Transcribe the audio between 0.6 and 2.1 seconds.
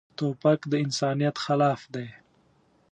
د انسانیت خلاف دی.